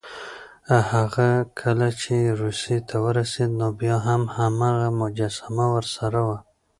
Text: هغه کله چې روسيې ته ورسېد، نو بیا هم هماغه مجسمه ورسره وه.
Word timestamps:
هغه 0.91 1.29
کله 1.59 1.87
چې 2.01 2.17
روسيې 2.41 2.77
ته 2.87 2.95
ورسېد، 3.05 3.49
نو 3.59 3.67
بیا 3.79 3.95
هم 4.07 4.21
هماغه 4.37 4.87
مجسمه 5.01 5.65
ورسره 5.75 6.19
وه. 6.27 6.37